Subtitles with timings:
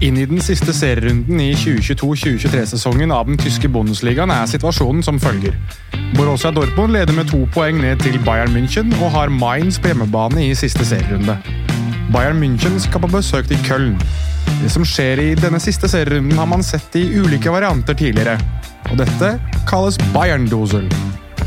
[0.00, 5.52] Inn i den siste serierunden i 2022-2023-sesongen av den tyske Bundesligaen er situasjonen som følger.
[6.16, 10.46] Borussia Dortmund leder med to poeng ned til Bayern München og har Mainz på hjemmebane
[10.46, 11.36] i siste serierunde.
[12.14, 14.00] Bayern München skal på besøk til Köln.
[14.62, 18.40] Det som skjer i denne siste serierunden, har man sett i ulike varianter tidligere.
[18.88, 19.34] Og dette
[19.68, 20.88] kalles Bayern-dosel.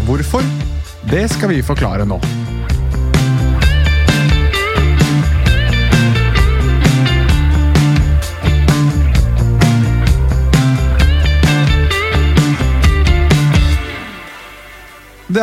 [0.06, 0.46] Hvorfor?
[1.10, 2.22] Det skal vi forklare nå.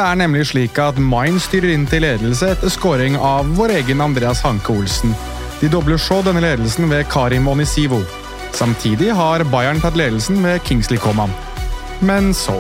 [0.01, 4.01] Det er nemlig slik at Main styrer inn til ledelse etter scoring av vår egen
[4.01, 5.11] Andreas Hanke Olsen.
[5.61, 7.99] De dobler så denne ledelsen ved Karim Onisivo.
[8.57, 11.35] Samtidig har Bayern tatt ledelsen ved Kingsley Coman.
[12.01, 12.57] Men så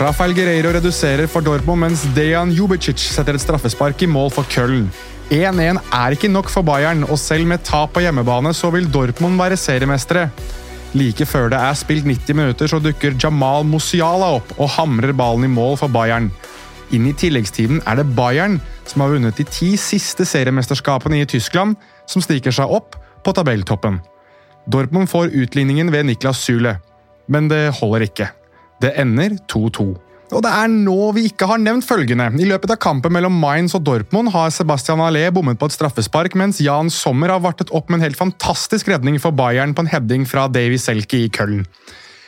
[0.00, 4.88] Rafael Guerreiro reduserer for Dortmund, mens Dejan Jubicic setter et straffespark i mål for Köln.
[5.28, 9.36] 1-1 er ikke nok for Bayern, og selv med tap på hjemmebane så vil Dortmund
[9.36, 10.30] være seriemestere.
[10.96, 15.44] Like før det er spilt 90 minutter, så dukker Jamal Musiala opp og hamrer ballen
[15.44, 16.30] i mål for Bayern.
[16.96, 18.56] Inn i tilleggstiden er det Bayern
[18.88, 21.76] som har vunnet de ti siste seriemesterskapene i Tyskland,
[22.08, 24.00] som stikker seg opp på tabelltoppen.
[24.68, 26.78] Dortmund får utligningen ved Niklas Zule,
[27.28, 28.30] men det holder ikke.
[28.80, 29.90] Det ender 2-2.
[30.28, 32.26] Og det er nå vi ikke har nevnt følgende.
[32.36, 36.36] I løpet av kampen mellom Mainz og Dortmund har Sebastian Allé bommet på et straffespark,
[36.36, 39.90] mens Jan Sommer har vartet opp med en helt fantastisk redning for Bayern på en
[39.90, 41.64] heading fra Davy Selke i Köln.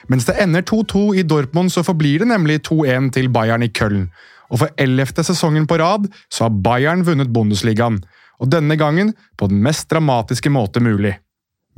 [0.08, 4.08] Mens det ender 2-2 i Dortmund, så forblir det nemlig 2-1 til Bayern i Köln.
[4.50, 8.00] Og for ellevte sesongen på rad så har Bayern vunnet Bundesligaen.
[8.40, 11.18] Og denne gangen på den mest dramatiske måte mulig.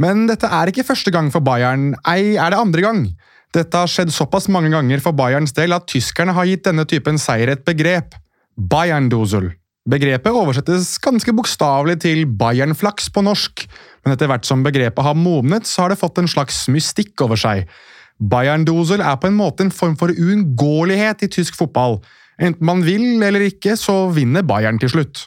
[0.00, 3.04] Men dette er ikke første gang for Bayern, ei er det andre gang.
[3.52, 7.18] Dette har skjedd såpass mange ganger for Bayerns del at tyskerne har gitt denne typen
[7.20, 8.14] seier et begrep.
[8.56, 9.50] Bayern-dosel.
[9.88, 13.64] Begrepet oversettes ganske bokstavelig til Bayern-flaks på norsk,
[14.04, 17.40] men etter hvert som begrepet har modnet, så har det fått en slags mystikk over
[17.40, 17.66] seg.
[18.22, 21.98] Bayern-dosel er på en måte en form for uunngåelighet i tysk fotball.
[22.40, 25.26] Enten man vil eller ikke, så vinner Bayern til slutt.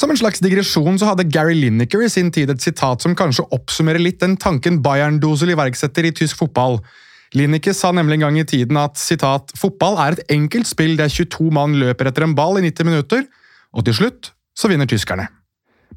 [0.00, 3.44] Som en slags digresjon så hadde Gary Lineker i sin tid et sitat som kanskje
[3.54, 6.80] oppsummerer litt den tanken Bayern-dosel iverksetter i tysk fotball.
[7.36, 11.12] Linicke sa nemlig en gang i tiden at citat, fotball er et enkelt spill der
[11.12, 13.24] 22 mann løper etter en ball i 90 minutter,
[13.72, 15.30] og til slutt så vinner tyskerne.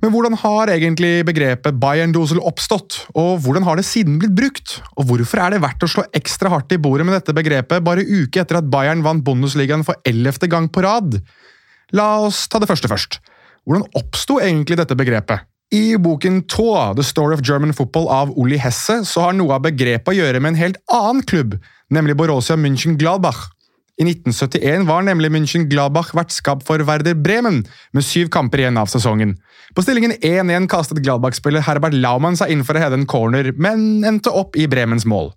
[0.03, 4.78] Men hvordan har egentlig begrepet Bayern-dosel oppstått, og hvordan har det siden blitt brukt?
[5.00, 8.03] Og hvorfor er det verdt å slå ekstra hardt i bordet med dette begrepet bare
[8.03, 11.19] uke etter at Bayern vant Bundesligaen for ellevte gang på rad?
[11.95, 13.19] La oss ta det første først.
[13.66, 15.47] Hvordan oppsto egentlig dette begrepet?
[15.74, 19.64] I boken Tå, The Story of German Football av Olli Hesse, så har noe av
[19.66, 21.58] begrepet å gjøre med en helt annen klubb,
[21.90, 23.48] nemlig Borussia München-Gladbach.
[23.98, 27.64] I 1971 var nemlig München-Gladbach vertskap for Werder Bremen,
[27.96, 29.34] med syv kamper igjen av sesongen.
[29.74, 34.06] På stillingen 1-1 kastet Gladbach-spiller Herbert Laumann seg inn for å heade en corner, men
[34.06, 35.31] endte opp i Bremens mål.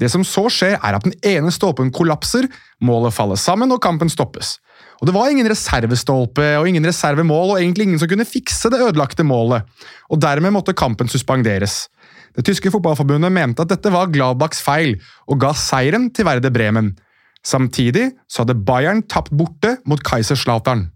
[0.00, 2.48] Det som så skjer, er at den ene stolpen kollapser,
[2.82, 4.56] målet faller sammen og kampen stoppes.
[5.02, 8.78] Og Det var ingen reservestolpe og ingen reservemål, og egentlig ingen som kunne fikse det
[8.86, 9.66] ødelagte målet.
[10.14, 11.88] Og Dermed måtte kampen suspenderes.
[12.38, 14.94] Det tyske fotballforbundet mente at dette var Gladbachs feil,
[15.26, 16.94] og ga seieren til Verde Bremen.
[17.42, 20.86] Samtidig så hadde Bayern tapt borte mot Kaiserslautern.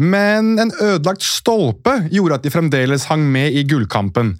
[0.00, 4.38] Men en ødelagt stolpe gjorde at de fremdeles hang med i gullkampen.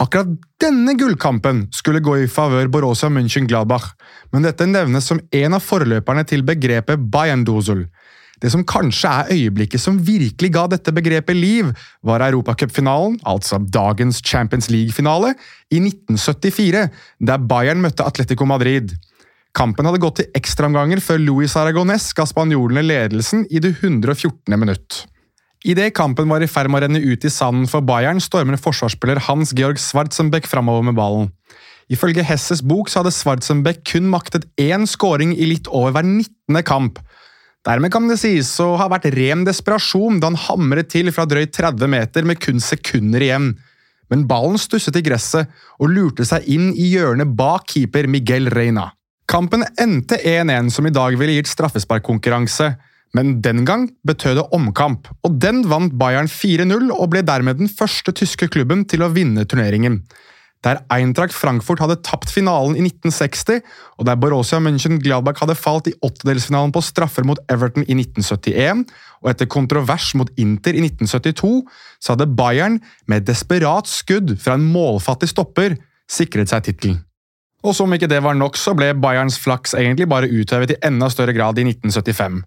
[0.00, 0.30] Akkurat
[0.62, 3.90] denne gullkampen skulle gå i favør Borussia München-Gladbach,
[4.32, 7.84] men dette nevnes som en av forløperne til begrepet Bayern-dosel.
[8.40, 14.22] Det som kanskje er øyeblikket som virkelig ga dette begrepet liv, var europacupfinalen, altså dagens
[14.24, 15.34] Champions League-finale,
[15.68, 16.88] i 1974,
[17.20, 18.96] der Bayern møtte Atletico Madrid.
[19.52, 24.56] Kampen hadde gått til ekstraomganger før Luis Aragones ga spanjolene ledelsen i det 114.
[24.56, 25.02] minutt.
[25.60, 29.20] Idet kampen var i ferd med å renne ut i sanden for Bayern, stormer forsvarsspiller
[29.26, 31.28] Hans Georg Schwarzenbeck framover med ballen.
[31.92, 36.62] Ifølge Hesses bok så hadde Schwarzenbeck kun maktet én scoring i litt over hver 19.
[36.64, 37.00] kamp.
[37.66, 41.52] Dermed kan det sies å ha vært ren desperasjon da han hamret til fra drøyt
[41.58, 43.50] 30 meter med kun sekunder igjen.
[44.08, 48.88] Men ballen stusset i gresset og lurte seg inn i hjørnet bak keeper Miguel Reina.
[49.30, 52.72] Kampen endte 1-1, som i dag ville gitt straffesparkkonkurranse.
[53.16, 57.70] Men den gang betød det omkamp, og den vant Bayern 4-0 og ble dermed den
[57.70, 60.04] første tyske klubben til å vinne turneringen.
[60.60, 63.62] Der Eintracht Frankfurt hadde tapt finalen i 1960,
[63.96, 68.84] og der Borussia München-Gladbach hadde falt i åttedelsfinalen på straffer mot Everton i 1971,
[69.24, 71.64] og etter kontrovers mot Inter i 1972,
[71.96, 72.76] så hadde Bayern
[73.08, 75.78] med et desperat skudd fra en målfattig stopper
[76.10, 77.00] sikret seg tittelen.
[77.64, 81.08] Og som ikke det var nok, så ble Bayerns flaks egentlig bare uthevet i enda
[81.12, 82.40] større grad i 1975.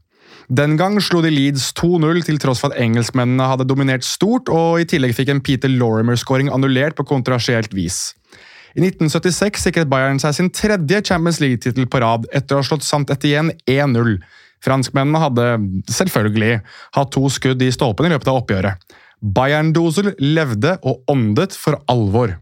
[0.49, 4.81] Den gang slo de Leeds 2-0 til tross for at engelskmennene hadde dominert stort, og
[4.81, 8.11] i tillegg fikk en Peter Lorimer-skåring annullert på kontrasielt vis.
[8.73, 12.85] I 1976 sikret Bayern seg sin tredje Champions League-tittel på rad etter å ha slått
[12.85, 14.17] Sant igjen 1-0.
[14.63, 15.47] Franskmennene hadde
[15.91, 16.61] selvfølgelig
[16.97, 18.95] hatt to skudd i stolpen i løpet av oppgjøret.
[19.23, 22.37] Bayern-Dosel levde og åndet for alvor.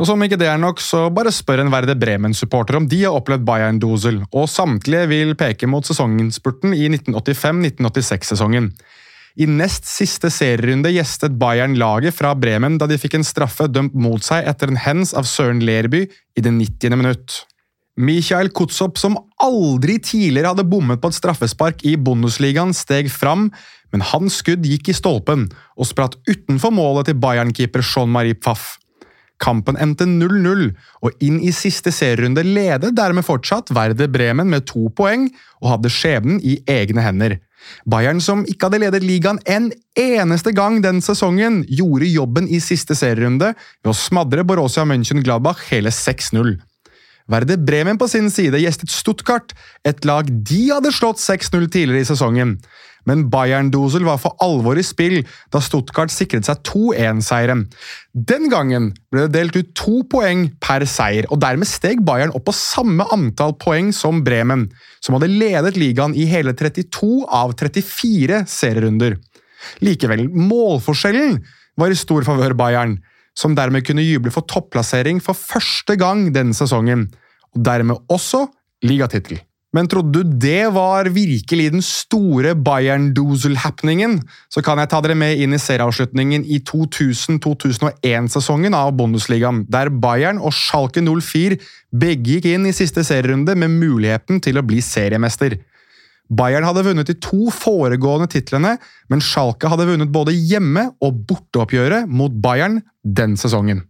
[0.00, 3.12] Og Som ikke det er nok, så bare spør en Verde Bremen-supporter om de har
[3.12, 8.70] opplevd Bayern-Dosel, og samtlige vil peke mot sesonginnspurten i 1985-1986-sesongen.
[9.36, 13.92] I nest siste serierunde gjestet Bayern laget fra Bremen da de fikk en straffe dømt
[13.92, 16.96] mot seg etter en hens av Søren Lerby i det 90.
[16.96, 17.42] minutt.
[18.00, 23.50] Mikhail Kutsop, som aldri tidligere hadde bommet på et straffespark i Bundesligaen, steg fram,
[23.92, 28.79] men hans skudd gikk i stolpen og spratt utenfor målet til Bayern-keeper Jean-Marie Pfaff.
[29.40, 30.66] Kampen endte 0-0,
[31.00, 35.30] og inn i siste serierunde ledet dermed fortsatt Werder Bremen med to poeng
[35.62, 37.38] og hadde skjebnen i egne hender.
[37.88, 42.96] Bayern, som ikke hadde ledet ligaen en eneste gang den sesongen, gjorde jobben i siste
[42.96, 46.58] serierunde ved å smadre Borussia München-Gladbach hele 6-0.
[47.30, 49.52] Werder Bremen på sin side gjestet Stuttgart,
[49.86, 52.56] et lag de hadde slått 6-0 tidligere i sesongen
[53.08, 55.20] men Bayern-Dosel var for alvor i spill
[55.52, 57.64] da Stuttgart sikret seg 2-1-seieren.
[58.12, 62.48] Den gangen ble det delt ut to poeng per seier, og dermed steg Bayern opp
[62.48, 64.68] på samme antall poeng som Bremen,
[65.00, 69.18] som hadde ledet ligaen i hele 32 av 34 serierunder.
[69.84, 71.38] Likevel, målforskjellen
[71.80, 72.98] var i stor favør Bayern,
[73.36, 77.06] som dermed kunne juble for topplassering for første gang denne sesongen,
[77.54, 78.46] og dermed også
[78.86, 79.40] ligatittel.
[79.70, 84.18] Men trodde du det var virkelig den store Bayern-Dusel-happeningen,
[84.50, 90.42] så kan jeg ta dere med inn i serieavslutningen i 2000-2001-sesongen av Bundesligaen, der Bayern
[90.42, 91.54] og Schalke 04
[91.94, 95.54] begge gikk inn i siste serierunde med muligheten til å bli seriemester.
[96.30, 98.76] Bayern hadde vunnet de to foregående titlene,
[99.10, 103.86] men Schalke hadde vunnet både hjemme- og borteoppgjøret mot Bayern den sesongen.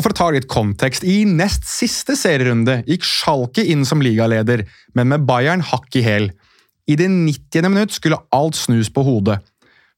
[0.00, 4.62] Og for å ta litt kontekst, i nest siste serierunde gikk Schalke inn som ligaleder,
[4.96, 6.30] men med Bayern hakk i hæl.
[6.88, 7.68] I det 90.
[7.68, 9.42] minutt skulle alt snus på hodet.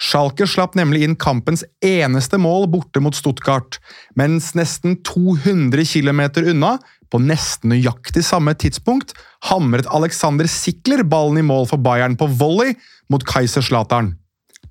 [0.03, 3.79] Schalke slapp nemlig inn kampens eneste mål borte mot Stuttgart,
[4.19, 6.73] mens nesten 200 km unna,
[7.07, 9.15] på nesten nøyaktig samme tidspunkt,
[9.53, 12.75] hamret Alexander Sikler ballen i mål for Bayern på volley
[13.07, 14.17] mot Kaiserslautern.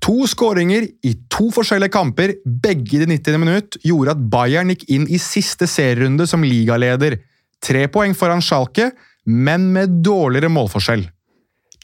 [0.02, 3.38] To skåringer i to forskjellige kamper, begge i det 90.
[3.38, 7.20] minutt, gjorde at Bayern gikk inn i siste serierunde som ligaleder.
[7.62, 8.90] Tre poeng foran Schalke,
[9.26, 11.04] men med dårligere målforskjell.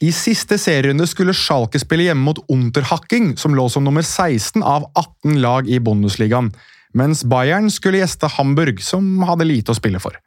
[0.03, 4.89] I siste serierunde skulle Schalke spille hjemme mot Unterhacking, som lå som nummer 16 av
[4.99, 6.51] 18 lag i Bundesligaen,
[6.95, 10.17] mens Bayern skulle gjeste Hamburg, som hadde lite å spille for.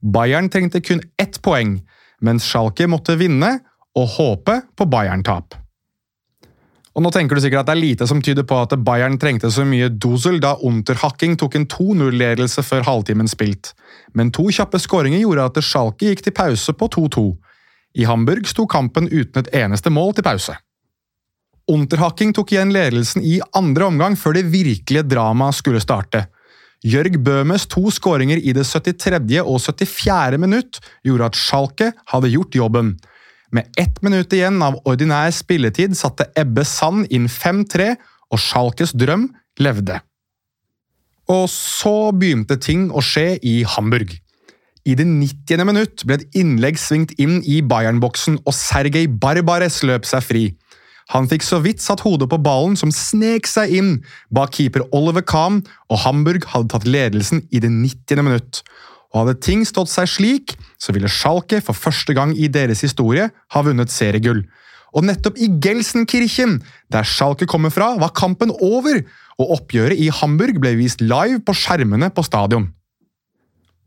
[0.00, 1.76] Bayern trengte kun ett poeng,
[2.24, 3.58] mens Schalke måtte vinne
[3.96, 5.60] og håpe på Bayern-tap.
[6.94, 9.50] Og nå tenker du sikkert at det er lite som tyder på at Bayern trengte
[9.50, 13.72] så mye dosel da Unterhacking tok en 2-0-ledelse før halvtimen spilt,
[14.14, 17.24] men to kjappe skåringer gjorde at Schalke gikk til pause på 2-2.
[17.98, 20.54] I Hamburg sto kampen uten et eneste mål til pause.
[21.70, 26.26] Unterhacking tok igjen ledelsen i andre omgang før det virkelige dramaet skulle starte.
[26.84, 29.40] Jørg Bøhmes to skåringer i det 73.
[29.40, 30.38] og 74.
[30.38, 32.94] minutt gjorde at Schalke hadde gjort jobben.
[33.54, 37.92] Med ett minutt igjen av ordinær spilletid satte Ebbe Sand inn 5-3,
[38.34, 39.28] og Schalkes drøm
[39.62, 40.00] levde.
[41.30, 44.10] Og så begynte ting å skje i Hamburg.
[44.84, 45.62] I det 90.
[45.64, 50.44] minutt ble et innlegg svingt inn i Bayern-boksen, og Sergej Barbares løp seg fri.
[51.12, 53.94] Han fikk så vidt satt hodet på ballen, som snek seg inn
[54.34, 58.24] bak keeper Oliver Kahn, og Hamburg hadde tatt ledelsen i det 90.
[58.24, 58.64] minutt
[59.14, 63.30] og hadde ting stått seg slik, så ville Schalke for første gang i deres historie
[63.30, 64.42] ha vunnet seriegull.
[64.94, 66.58] Og nettopp i Gelsenkirchen,
[66.92, 69.04] der Schalke kommer fra, var kampen over,
[69.38, 72.68] og oppgjøret i Hamburg ble vist live på skjermene på stadion.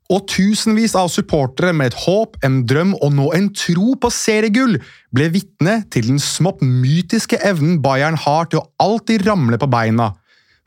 [0.08, 4.78] Og tusenvis av supportere med et håp, en drøm og nå en tro på seriegull
[5.16, 10.14] ble vitne til den smått mytiske evnen Bayern har til å alltid ramle på beina.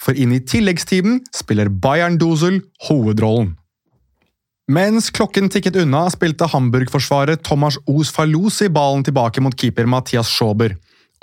[0.00, 3.54] For inn i tilleggstiden spiller Bayern Dosel hovedrollen.
[4.70, 10.76] Mens klokken tikket unna, spilte Hamburg-forsvarer Thomas Os Falusi ballen tilbake mot keeper Mathias Schauber.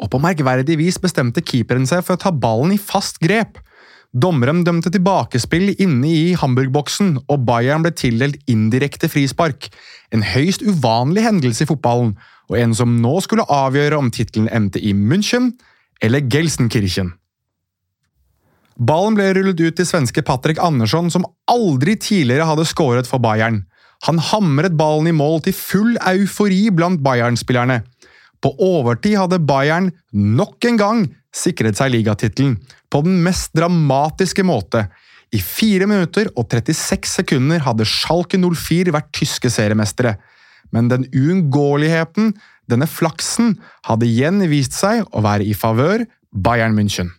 [0.04, 3.62] Og på merkverdig vis bestemte keeperen seg for å ta ballen i fast grep.
[4.12, 9.70] Dommeren dømte tilbakespill inne i Hamburg-boksen, og Bayern ble tildelt indirekte frispark.
[10.12, 12.18] En høyst uvanlig hendelse i fotballen,
[12.52, 15.54] og en som nå skulle avgjøre om tittelen endte i München
[16.04, 17.14] eller Gelsenkirchen.
[18.78, 23.64] Ballen ble rullet ut til svenske Patrick Andersson, som aldri tidligere hadde skåret for Bayern.
[24.06, 27.82] Han hamret ballen i mål til full eufori blant Bayern-spillerne.
[28.44, 31.04] På overtid hadde Bayern nok en gang
[31.34, 32.60] sikret seg ligatittelen,
[32.94, 34.86] på den mest dramatiske måte.
[35.34, 40.16] I 4 minutter og 36 sekunder hadde Schalke 04 vært tyske seriemestere.
[40.72, 42.36] Men den uunngåeligheten,
[42.70, 43.58] denne flaksen,
[43.88, 47.12] hadde igjen vist seg å være i favør Bayern München.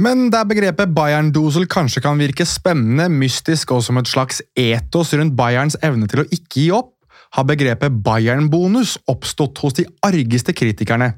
[0.00, 5.36] Men der begrepet Bayern-dosel kanskje kan virke spennende, mystisk og som et slags etos rundt
[5.36, 6.94] Bayerns evne til å ikke gi opp,
[7.36, 11.12] har begrepet Bayern-bonus oppstått hos de argeste kritikerne.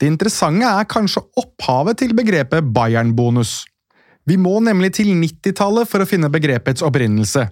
[0.00, 3.62] Det interessante er kanskje opphavet til begrepet Bayern-bonus.
[4.28, 7.48] Vi må nemlig til 90-tallet for å finne begrepets opprinnelse.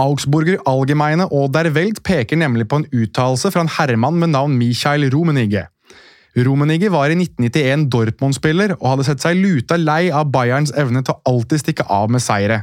[0.00, 4.58] Augsburger Allgemeine og Der Welt peker nemlig på en uttalelse fra en herremann med navn
[4.58, 5.66] Michael Rumenige.
[6.38, 11.16] Rumenige var i 1991 Dortmund-spiller og hadde sett seg luta lei av Bayerns evne til
[11.16, 12.62] å alltid stikke av med seire.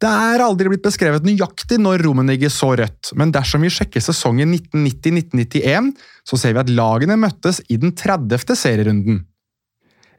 [0.00, 4.52] Det er aldri blitt beskrevet nøyaktig når Rummenigge så rødt, men dersom vi sjekker sesongen
[4.52, 8.52] 1990-1991, så ser vi at lagene møttes i den 30.
[8.60, 9.22] serierunden.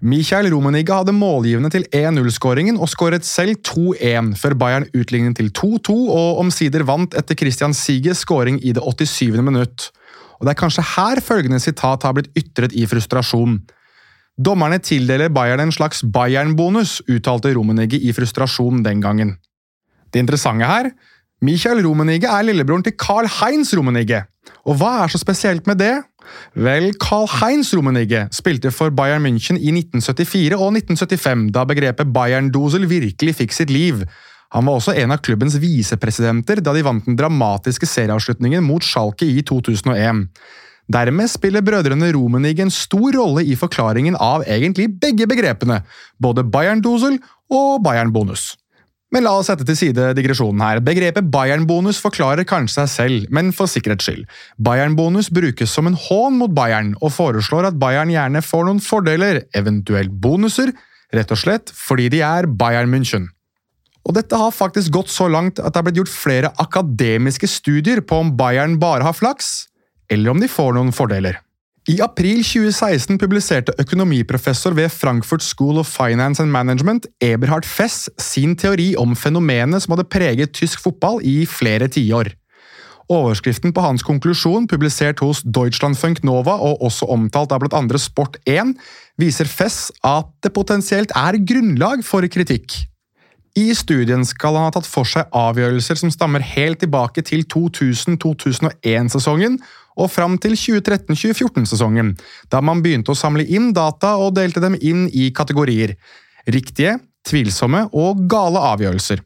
[0.02, 5.96] Michael Rummenigge hadde målgivende til 1-0-skåringen og skåret selv 2-1, før Bayern utlignet til 2-2
[6.14, 9.42] og omsider vant etter Christian Siges skåring i det 87.
[9.42, 9.90] minutt.
[10.40, 13.60] Og Det er kanskje her følgende sitat har blitt ytret i frustrasjon.
[14.38, 19.38] Dommerne tildeler Bayern en slags Bayern-bonus, uttalte Romenigge i frustrasjon den gangen.
[20.14, 20.92] Det interessante her
[21.42, 24.24] Michael Romenigge er lillebroren til Carl Heinz Romenigge.
[24.66, 25.96] Og hva er så spesielt med det?
[26.58, 32.88] Vel, Carl Heinz Romenigge spilte for Bayern München i 1974 og 1975, da begrepet Bayern-dosel
[32.90, 34.02] virkelig fikk sitt liv.
[34.56, 39.28] Han var også en av klubbens visepresidenter da de vant den dramatiske serieavslutningen mot Schalke
[39.28, 40.28] i 2001.
[40.88, 45.82] Dermed spiller brødrene Romenig en stor rolle i forklaringen av egentlig begge begrepene,
[46.24, 47.20] både Bayern-dosel
[47.52, 48.54] og Bayern-bonus.
[49.12, 50.82] Men la oss sette til side digresjonen her.
[50.84, 54.26] Begrepet Bayern-bonus forklarer kanskje seg selv, men for sikkerhets skyld.
[54.60, 59.46] Bayern-bonus brukes som en hån mot Bayern, og foreslår at Bayern gjerne får noen fordeler,
[59.56, 60.74] eventuelt bonuser,
[61.16, 63.30] rett og slett fordi de er Bayern München.
[64.08, 68.00] Og dette har faktisk gått så langt at det har blitt gjort flere akademiske studier
[68.00, 69.68] på om Bayern bare har flaks,
[70.10, 71.42] eller om de får noen fordeler.
[71.88, 78.58] I april 2016 publiserte økonomiprofessor ved Frankfurt School of Finance and Management, Eberhard Fess, sin
[78.60, 82.34] teori om fenomenet som hadde preget tysk fotball i flere tiår.
[83.08, 88.76] Overskriften på hans konklusjon, publisert hos Deutschlandfunk Nova og også omtalt av andre Sport1,
[89.16, 92.76] viser Fess at det potensielt er grunnlag for kritikk.
[93.58, 99.58] I studien skal han ha tatt for seg avgjørelser som stammer helt tilbake til 2000-2001-sesongen
[99.98, 102.12] og fram til 2013-2014-sesongen,
[102.54, 105.96] da man begynte å samle inn data og delte dem inn i kategorier–
[106.54, 109.26] riktige, tvilsomme og gale avgjørelser.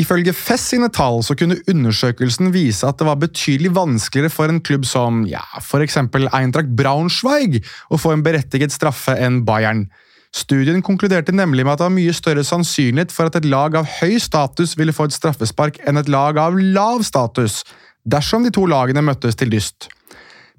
[0.00, 4.62] Ifølge Fess sine tall så kunne undersøkelsen vise at det var betydelig vanskeligere for en
[4.64, 5.44] klubb som ja,
[5.82, 7.60] eksempel Eintracht Braunschweig
[7.92, 9.88] å få en berettiget straffe enn Bayern–
[10.34, 13.88] Studien konkluderte nemlig med at det var mye større sannsynlighet for at et lag av
[13.98, 17.62] høy status ville få et straffespark enn et lag av lav status,
[18.04, 19.88] dersom de to lagene møttes til dyst.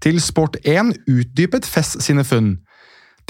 [0.02, 2.56] Til Sport1 utdypet Fess sine funn.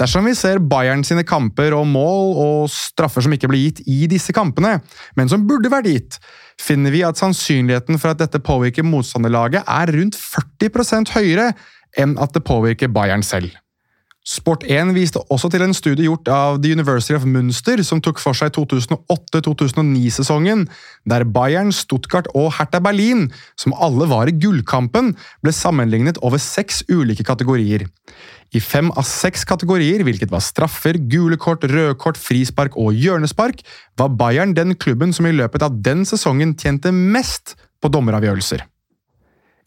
[0.00, 4.06] Dersom vi ser Bayern sine kamper og mål og straffer som ikke ble gitt i
[4.08, 4.78] disse kampene,
[5.18, 6.16] men som burde vært gitt,
[6.60, 11.50] finner vi at sannsynligheten for at dette påvirker motstanderlaget er rundt 40% høyere
[12.00, 13.52] enn at det påvirker Bayern selv.
[14.20, 18.36] Sport1 viste også til en studie gjort av The University of Munster, som tok for
[18.36, 20.66] seg 2008-2009-sesongen,
[21.08, 26.82] der Bayern, Stuttgart og Hertha Berlin, som alle var i gullkampen, ble sammenlignet over seks
[26.92, 27.86] ulike kategorier.
[28.52, 33.64] I fem av seks kategorier, hvilket var straffer, gule kort, røde kort, frispark og hjørnespark,
[33.96, 38.66] var Bayern den klubben som i løpet av den sesongen tjente mest på dommeravgjørelser.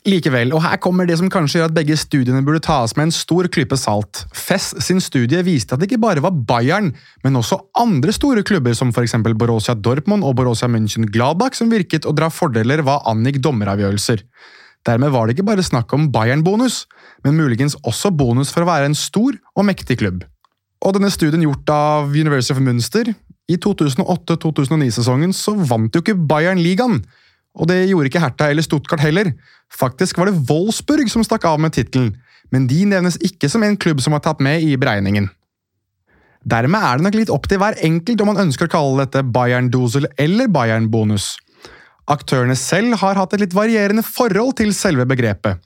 [0.03, 3.13] Likevel, og her kommer det som kanskje gjør at begge studiene burde tas med en
[3.15, 4.25] stor klype salt.
[4.35, 6.89] Fess sin studie viste at det ikke bare var Bayern,
[7.23, 9.15] men også andre store klubber som f.eks.
[9.39, 14.25] Borussia Dortmund og Borussia München-Gladbach som virket å dra fordeler hva angikk dommeravgjørelser.
[14.83, 16.83] Dermed var det ikke bare snakk om Bayern-bonus,
[17.23, 20.25] men muligens også bonus for å være en stor og mektig klubb.
[20.83, 23.07] Og denne studien gjort av University of Munster
[23.47, 27.05] I 2008-2009-sesongen så vant jo ikke Bayern ligaen,
[27.53, 29.31] og det gjorde ikke Hertha eller Stuttgart heller.
[29.73, 32.15] Faktisk var det Wolfsburg som stakk av med tittelen,
[32.53, 35.29] men de nevnes ikke som en klubb som har tatt med i beregningen.
[36.43, 39.23] Dermed er det nok litt opp til hver enkelt om man ønsker å kalle dette
[39.23, 41.37] Bayern-dosel eller Bayern-bonus.
[42.11, 45.61] Aktørene selv har hatt et litt varierende forhold til selve begrepet.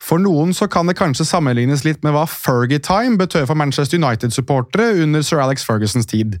[0.00, 5.02] For noen så kan det kanskje sammenlignes litt med hva Fergie-time betød for Manchester United-supportere
[5.02, 6.38] under sir Alex Fergusons tid.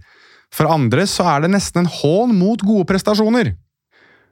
[0.54, 3.52] For andre så er det nesten en hån mot gode prestasjoner.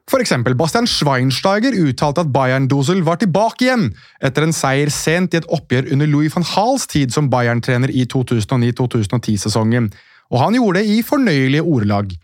[0.08, 3.90] For eksempel, Bastian Schweinsteiger uttalte at Bayern-Dosel var tilbake igjen
[4.24, 8.06] etter en seier sent i et oppgjør under Louis van Hals tid som Bayern-trener i
[8.08, 9.90] 2009-2010-sesongen,
[10.32, 12.16] og han gjorde det i fornøyelige ordelag.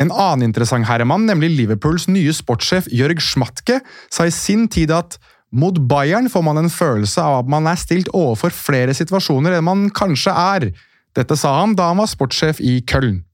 [0.00, 5.18] En annen interessant herremann, nemlig Liverpools nye sportssjef Jørg Schmatke, sa i sin tid at
[5.52, 9.66] mot Bayern får man en følelse av at man er stilt overfor flere situasjoner enn
[9.66, 10.70] man kanskje er.
[11.16, 13.26] Dette sa han da han var sportssjef i Köln.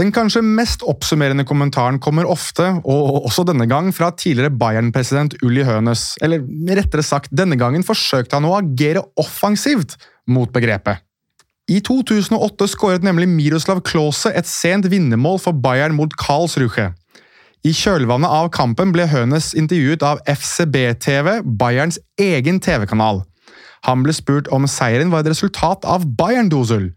[0.00, 5.64] Den kanskje mest oppsummerende kommentaren kommer ofte, og også denne gang, fra tidligere Bayern-president Uli
[5.66, 6.14] Hønes.
[6.24, 6.40] Eller
[6.78, 9.98] rettere sagt, denne gangen forsøkte han å agere offensivt
[10.30, 11.02] mot begrepet.
[11.68, 16.88] I 2008 skåret nemlig Miroslav Klause et sent vinnermål for Bayern mot Karlsruhe.
[17.60, 23.20] I kjølvannet av kampen ble Hønes intervjuet av FCB-TV, Bayerns egen TV-kanal.
[23.84, 26.90] Han ble spurt om seieren var et resultat av Bayern-dosel.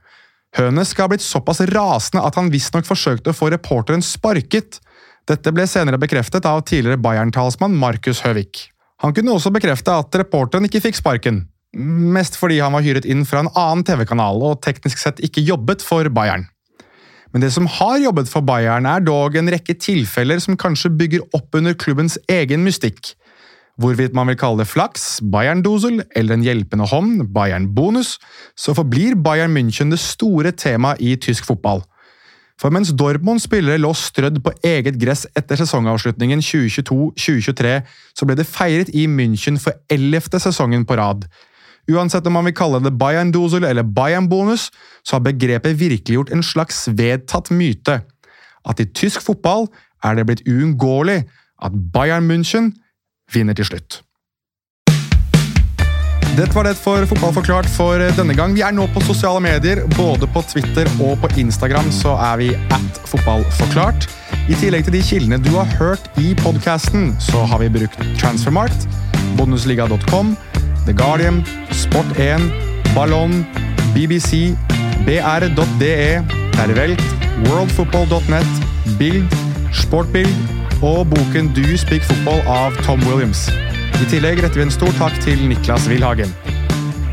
[0.53, 4.77] Hønes skal ha blitt såpass rasende at han visstnok forsøkte å få reporteren sparket.
[5.29, 8.67] Dette ble senere bekreftet av tidligere Bayern-talsmann Markus Høvik.
[9.01, 11.43] Han kunne også bekrefte at reporteren ikke fikk sparken.
[11.73, 15.81] Mest fordi han var hyret inn fra en annen TV-kanal og teknisk sett ikke jobbet
[15.81, 16.45] for Bayern.
[17.33, 21.23] Men det som har jobbet for Bayern, er dog en rekke tilfeller som kanskje bygger
[21.33, 23.15] opp under klubbens egen mystikk.
[23.81, 28.19] Hvorvidt man vil kalle det flaks, Bayern-dosel eller en hjelpende hånd, Bayern-bonus,
[28.55, 31.81] så forblir Bayern München det store temaet i tysk fotball.
[32.61, 37.73] For mens Dortmund-spillere lå strødd på eget gress etter sesongavslutningen 2022-2023,
[38.13, 41.25] så ble det feiret i München for ellevte sesongen på rad.
[41.89, 44.69] Uansett om man vil kalle det Bayern-dosel eller Bayern-bonus,
[45.01, 48.03] så har begrepet virkeliggjort en slags vedtatt myte.
[48.69, 49.67] At i tysk fotball
[50.05, 51.23] er det blitt uunngåelig
[51.63, 52.71] at Bayern München
[53.31, 54.01] vinner til slutt.
[56.33, 58.55] Dette var det for Fotball forklart for denne gang.
[58.57, 59.83] Vi er nå på sosiale medier.
[59.93, 64.07] Både på Twitter og på Instagram så er vi at fotballforklart.
[64.49, 68.87] I tillegg til de kildene du har hørt i podkasten, så har vi brukt Transfermarkt,
[69.37, 70.33] bonusliga.com,
[70.87, 72.49] The Guardian, Sport1,
[72.95, 73.45] Ballon,
[73.93, 74.55] BBC,
[75.05, 76.01] br.de,
[76.57, 77.05] Tervelt,
[77.45, 79.37] worldfootball.net, Bild,
[79.69, 83.47] Sportbild og boken Do You Speak Football av Tom Williams.
[84.03, 86.35] I tillegg retter vi en stor takk til Niklas Wilhagen.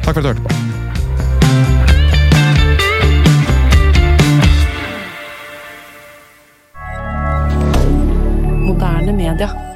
[0.03, 0.51] Takk for at du hørte på.
[8.67, 9.70] Moderne media.